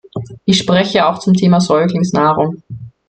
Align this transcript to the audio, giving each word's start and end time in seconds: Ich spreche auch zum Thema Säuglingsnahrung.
Ich 0.45 0.57
spreche 0.57 1.05
auch 1.05 1.19
zum 1.19 1.35
Thema 1.35 1.59
Säuglingsnahrung. 1.59 2.63